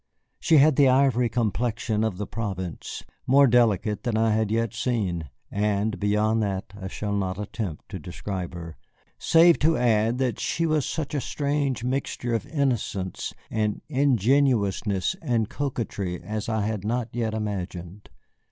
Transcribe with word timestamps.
She 0.39 0.57
had 0.57 0.77
the 0.77 0.89
ivory 0.89 1.29
complexion 1.29 2.03
of 2.03 2.17
the 2.17 2.25
province, 2.25 3.03
more 3.27 3.45
delicate 3.45 4.01
than 4.01 4.17
I 4.17 4.31
had 4.31 4.49
yet 4.49 4.73
seen, 4.73 5.29
and 5.51 5.99
beyond 5.99 6.41
that 6.41 6.73
I 6.75 6.87
shall 6.87 7.13
not 7.13 7.37
attempt 7.37 7.87
to 7.89 7.99
describe 7.99 8.55
her, 8.55 8.77
save 9.19 9.59
to 9.59 9.77
add 9.77 10.17
that 10.17 10.39
she 10.39 10.65
was 10.65 10.87
such 10.87 11.13
a 11.13 11.21
strange 11.21 11.83
mixture 11.83 12.33
of 12.33 12.47
innocence 12.47 13.35
and 13.51 13.81
ingenuousness 13.89 15.15
and 15.21 15.49
coquetry 15.49 16.19
as 16.23 16.49
I 16.49 16.65
had 16.65 16.83
not 16.83 17.09
imagined. 17.13 18.09